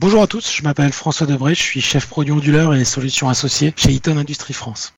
Bonjour 0.00 0.22
à 0.22 0.26
tous, 0.26 0.50
je 0.50 0.62
m'appelle 0.62 0.94
François 0.94 1.26
Debré, 1.26 1.54
je 1.54 1.60
suis 1.60 1.82
chef 1.82 2.06
produit 2.06 2.32
onduleur 2.32 2.72
et 2.74 2.86
solutions 2.86 3.28
associées 3.28 3.74
chez 3.76 3.92
Eaton 3.92 4.16
Industrie 4.16 4.54
France. 4.54 4.94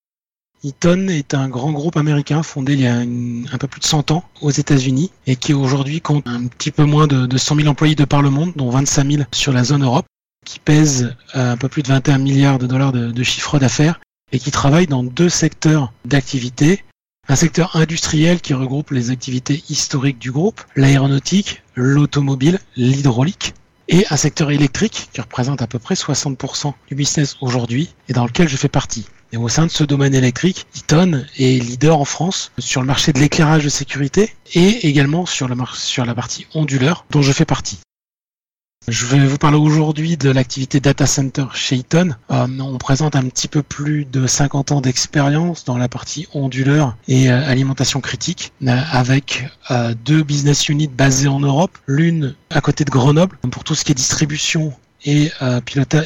Eaton 0.62 1.08
est 1.08 1.34
un 1.34 1.48
grand 1.48 1.72
groupe 1.72 1.96
américain 1.96 2.44
fondé 2.44 2.74
il 2.74 2.82
y 2.82 2.86
a 2.86 2.98
un 2.98 3.58
peu 3.58 3.66
plus 3.66 3.80
de 3.80 3.84
100 3.84 4.12
ans 4.12 4.22
aux 4.42 4.52
États-Unis 4.52 5.10
et 5.26 5.34
qui 5.34 5.54
aujourd'hui 5.54 6.00
compte 6.00 6.24
un 6.28 6.46
petit 6.46 6.70
peu 6.70 6.84
moins 6.84 7.08
de, 7.08 7.36
100 7.36 7.56
000 7.56 7.66
employés 7.66 7.96
de 7.96 8.04
par 8.04 8.22
le 8.22 8.30
monde, 8.30 8.52
dont 8.54 8.70
25 8.70 9.10
000 9.10 9.22
sur 9.32 9.52
la 9.52 9.64
zone 9.64 9.82
Europe, 9.82 10.06
qui 10.46 10.60
pèse 10.60 11.16
un 11.34 11.56
peu 11.56 11.68
plus 11.68 11.82
de 11.82 11.88
21 11.88 12.18
milliards 12.18 12.60
de 12.60 12.68
dollars 12.68 12.92
de, 12.92 13.10
de 13.10 13.22
chiffre 13.24 13.58
d'affaires 13.58 13.98
et 14.30 14.38
qui 14.38 14.52
travaille 14.52 14.86
dans 14.86 15.02
deux 15.02 15.28
secteurs 15.28 15.92
d'activité. 16.04 16.84
Un 17.28 17.34
secteur 17.34 17.74
industriel 17.74 18.40
qui 18.40 18.54
regroupe 18.54 18.92
les 18.92 19.10
activités 19.10 19.64
historiques 19.68 20.20
du 20.20 20.30
groupe, 20.30 20.60
l'aéronautique, 20.76 21.64
l'automobile, 21.74 22.60
l'hydraulique, 22.76 23.54
et 23.88 24.06
un 24.10 24.16
secteur 24.16 24.50
électrique 24.50 25.08
qui 25.12 25.20
représente 25.20 25.62
à 25.62 25.66
peu 25.66 25.78
près 25.78 25.94
60% 25.94 26.72
du 26.88 26.94
business 26.94 27.36
aujourd'hui 27.40 27.94
et 28.08 28.12
dans 28.12 28.24
lequel 28.24 28.48
je 28.48 28.56
fais 28.56 28.68
partie. 28.68 29.06
Et 29.32 29.38
au 29.38 29.48
sein 29.48 29.64
de 29.64 29.70
ce 29.70 29.84
domaine 29.84 30.14
électrique, 30.14 30.66
Eaton 30.76 31.24
est 31.38 31.62
leader 31.62 31.98
en 31.98 32.04
France 32.04 32.52
sur 32.58 32.82
le 32.82 32.86
marché 32.86 33.12
de 33.12 33.18
l'éclairage 33.18 33.64
de 33.64 33.70
sécurité 33.70 34.34
et 34.54 34.86
également 34.86 35.24
sur, 35.24 35.48
sur 35.74 36.04
la 36.04 36.14
partie 36.14 36.46
onduleur 36.54 37.06
dont 37.10 37.22
je 37.22 37.32
fais 37.32 37.46
partie. 37.46 37.78
Je 38.88 39.06
vais 39.06 39.24
vous 39.24 39.38
parler 39.38 39.58
aujourd'hui 39.58 40.16
de 40.16 40.28
l'activité 40.28 40.80
data 40.80 41.06
center 41.06 41.44
chez 41.54 41.76
Eaton. 41.76 42.16
Euh, 42.32 42.48
on 42.58 42.78
présente 42.78 43.14
un 43.14 43.22
petit 43.28 43.46
peu 43.46 43.62
plus 43.62 44.04
de 44.04 44.26
50 44.26 44.72
ans 44.72 44.80
d'expérience 44.80 45.64
dans 45.64 45.78
la 45.78 45.86
partie 45.88 46.26
onduleur 46.34 46.96
et 47.06 47.30
euh, 47.30 47.48
alimentation 47.48 48.00
critique, 48.00 48.52
euh, 48.66 48.76
avec 48.90 49.48
deux 50.04 50.24
business 50.24 50.68
units 50.68 50.88
basées 50.88 51.28
en 51.28 51.38
Europe, 51.38 51.78
l'une 51.86 52.34
à 52.50 52.60
côté 52.60 52.84
de 52.84 52.90
Grenoble 52.90 53.38
pour 53.52 53.62
tout 53.62 53.76
ce 53.76 53.84
qui 53.84 53.92
est 53.92 53.94
distribution 53.94 54.72
et, 55.04 55.30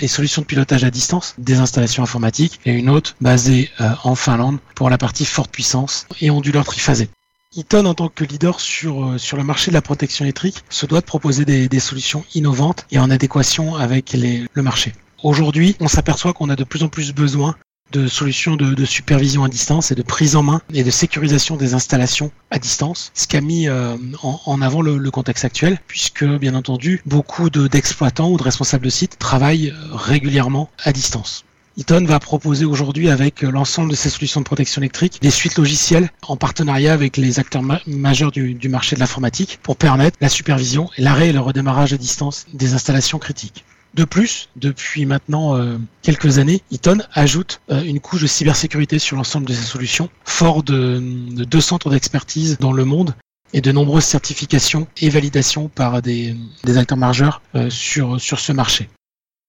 et 0.01 0.09
solutions 0.09 0.43
de 0.43 0.47
pilotage 0.47 0.85
à 0.85 0.91
distance 0.91 1.35
des 1.39 1.57
installations 1.57 2.03
informatiques, 2.03 2.61
et 2.67 2.73
une 2.73 2.91
autre 2.91 3.15
basée 3.21 3.71
en 4.05 4.15
Finlande 4.15 4.59
pour 4.75 4.91
la 4.91 4.99
partie 4.99 5.25
forte 5.25 5.51
puissance 5.51 6.07
et 6.21 6.31
onduleur 6.31 6.65
triphasé. 6.65 7.09
Eaton, 7.55 7.87
en 7.87 7.95
tant 7.95 8.09
que 8.09 8.25
leader 8.25 8.61
sur, 8.61 9.05
euh, 9.05 9.19
sur 9.19 9.37
le 9.37 9.45
marché 9.45 9.71
de 9.71 9.75
la 9.75 9.83
protection 9.83 10.25
électrique, 10.25 10.65
se 10.69 10.87
doit 10.87 11.01
de 11.01 11.07
proposer 11.07 11.45
des, 11.45 11.81
solutions 11.81 12.25
innovantes 12.35 12.87
et 12.91 12.99
en 12.99 13.11
adéquation 13.11 13.77
avec 13.77 14.15
le 14.15 14.63
marché. 14.63 14.93
Aujourd'hui, 15.23 15.77
on 15.81 15.89
s'aperçoit 15.89 16.33
qu'on 16.33 16.51
a 16.51 16.57
de 16.57 16.65
plus 16.65 16.83
en 16.83 16.89
plus 16.89 17.13
besoin 17.15 17.57
de 17.93 18.09
solutions 18.09 18.57
de, 18.57 18.85
supervision 18.85 19.45
à 19.45 19.49
distance 19.49 19.91
et 19.91 19.95
de 19.95 20.03
prise 20.03 20.37
en 20.37 20.43
main 20.43 20.61
et 20.75 20.83
de 20.83 20.91
sécurisation 20.91 21.57
des 21.57 21.75
installations 21.75 22.33
à 22.51 22.59
distance, 22.59 23.11
ce 23.15 23.27
qui 23.27 23.37
a 23.37 23.41
mis 23.41 23.69
euh, 23.69 23.97
en, 24.23 24.61
avant 24.61 24.83
le, 24.83 25.11
contexte 25.11 25.45
actuel, 25.45 25.79
puisque 25.87 26.25
bien 26.25 26.55
entendu, 26.55 27.03
beaucoup 27.07 27.49
d'exploitants 27.49 28.31
ou 28.31 28.37
de 28.37 28.43
responsables 28.43 28.85
de 28.85 28.91
sites 28.91 29.19
travaillent 29.19 29.71
euh, 29.71 29.95
régulièrement 29.95 30.69
à 30.85 30.93
distance. 30.93 31.46
Eaton 31.79 32.07
va 32.07 32.19
proposer 32.21 32.65
aujourd'hui 32.65 33.11
avec 33.11 33.45
euh, 33.45 33.51
l'ensemble 33.51 33.91
de 33.91 33.97
ses 33.97 34.09
solutions 34.09 34.41
de 34.41 34.47
protection 34.47 34.81
électrique 34.81 35.19
des 35.21 35.31
suites 35.31 35.59
logicielles 35.59 36.11
en 36.27 36.37
partenariat 36.37 36.95
avec 36.95 37.19
les 37.19 37.39
acteurs 37.39 37.63
majeurs 37.87 38.33
du, 38.33 38.69
marché 38.71 38.97
de 38.97 39.01
l'informatique 39.01 39.59
pour 39.63 39.77
permettre 39.77 40.17
la 40.23 40.31
supervision, 40.31 40.89
l'arrêt 40.97 41.29
et 41.29 41.33
le 41.33 41.41
redémarrage 41.41 41.93
à 41.93 41.99
distance 41.99 42.47
des 42.55 42.73
installations 42.73 43.19
critiques. 43.19 43.67
De 43.93 44.05
plus, 44.05 44.49
depuis 44.57 45.05
maintenant 45.05 45.55
euh, 45.55 45.77
quelques 46.01 46.39
années, 46.39 46.63
Eaton 46.71 46.99
ajoute 47.13 47.61
euh, 47.71 47.83
une 47.83 48.01
couche 48.01 48.23
de 48.23 48.27
cybersécurité 48.27 48.99
sur 48.99 49.17
l'ensemble 49.17 49.47
de 49.47 49.53
ses 49.53 49.67
solutions, 49.67 50.09
fort 50.25 50.63
de, 50.63 50.99
deux 51.45 51.61
centres 51.61 51.91
d'expertise 51.91 52.57
dans 52.59 52.73
le 52.73 52.87
monde 52.87 53.15
et 53.53 53.61
de 53.61 53.71
nombreuses 53.71 54.05
certifications 54.05 54.87
et 55.03 55.11
validations 55.11 55.69
par 55.69 56.01
des, 56.01 56.37
acteurs 56.75 56.99
majeurs 56.99 57.43
sur, 57.69 58.21
sur 58.21 58.41
ce 58.41 58.53
marché. 58.53 58.89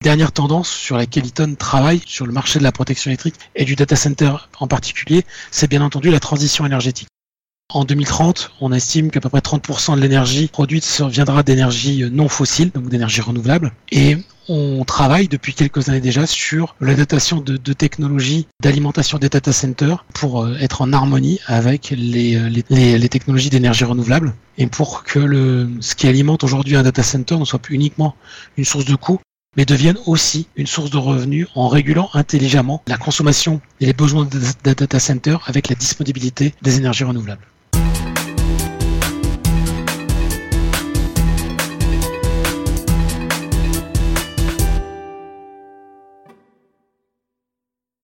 Dernière 0.03 0.31
tendance 0.31 0.69
sur 0.69 0.95
laquelle 0.95 1.25
Eaton 1.25 1.55
travaille 1.57 2.01
sur 2.05 2.25
le 2.27 2.31
marché 2.31 2.59
de 2.59 2.63
la 2.63 2.71
protection 2.71 3.09
électrique 3.09 3.35
et 3.55 3.65
du 3.65 3.75
data 3.75 3.95
center 3.95 4.31
en 4.59 4.67
particulier, 4.67 5.25
c'est 5.51 5.69
bien 5.69 5.81
entendu 5.81 6.11
la 6.11 6.19
transition 6.19 6.65
énergétique. 6.65 7.07
En 7.73 7.83
2030, 7.83 8.51
on 8.61 8.71
estime 8.71 9.11
qu'à 9.11 9.19
peu 9.19 9.27
près 9.27 9.39
30% 9.39 9.95
de 9.95 9.99
l'énergie 9.99 10.47
produite 10.47 11.01
viendra 11.09 11.43
d'énergie 11.43 12.05
non 12.09 12.29
fossile, 12.29 12.71
donc 12.71 12.87
d'énergie 12.87 13.19
renouvelable. 13.19 13.73
Et 13.91 14.17
on 14.47 14.85
travaille 14.85 15.27
depuis 15.27 15.53
quelques 15.53 15.89
années 15.89 15.99
déjà 15.99 16.25
sur 16.25 16.75
l'adaptation 16.79 17.41
de, 17.41 17.57
technologies 17.73 18.47
d'alimentation 18.61 19.17
des 19.17 19.27
data 19.27 19.51
centers 19.51 20.05
pour 20.13 20.43
euh, 20.43 20.55
être 20.61 20.81
en 20.81 20.93
harmonie 20.93 21.39
avec 21.47 21.89
les, 21.89 22.37
euh, 22.37 22.49
les, 22.69 22.97
les 22.97 23.09
technologies 23.09 23.49
d'énergie 23.49 23.83
renouvelable 23.83 24.35
et 24.57 24.67
pour 24.67 25.03
que 25.03 25.19
le, 25.19 25.69
ce 25.81 25.95
qui 25.95 26.07
alimente 26.07 26.45
aujourd'hui 26.45 26.77
un 26.77 26.83
data 26.83 27.03
center 27.03 27.35
ne 27.35 27.43
soit 27.43 27.59
plus 27.59 27.75
uniquement 27.75 28.15
une 28.55 28.63
source 28.63 28.85
de 28.85 28.95
coût, 28.95 29.19
mais 29.55 29.65
deviennent 29.65 29.99
aussi 30.05 30.47
une 30.55 30.67
source 30.67 30.91
de 30.91 30.97
revenus 30.97 31.47
en 31.55 31.67
régulant 31.67 32.09
intelligemment 32.13 32.81
la 32.87 32.97
consommation 32.97 33.61
et 33.81 33.85
les 33.85 33.93
besoins 33.93 34.25
des 34.25 34.73
data 34.75 34.99
centers 34.99 35.41
avec 35.47 35.69
la 35.69 35.75
disponibilité 35.75 36.53
des 36.61 36.77
énergies 36.77 37.03
renouvelables. 37.03 37.47